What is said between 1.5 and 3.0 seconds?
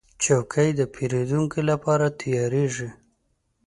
لپاره تیارېږي.